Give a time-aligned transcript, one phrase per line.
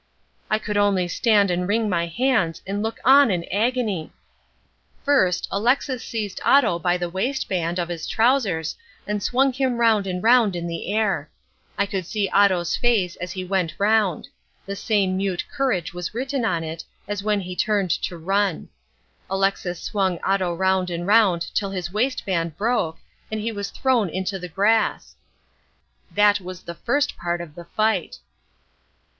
[0.49, 4.11] I could only stand and wring my hands and look on in agony!
[5.05, 8.75] First, Alexis seized Otto by the waistband of his trousers
[9.05, 11.29] and swung him round and round in the air.
[11.77, 14.27] I could see Otto's face as he went round:
[14.65, 18.69] the same mute courage was written on it as when he turned to run.
[19.29, 22.97] Alexis swung Otto round and round until his waistband broke,
[23.31, 25.15] and he was thrown into the grass.
[26.09, 28.17] That was the first part of the fight.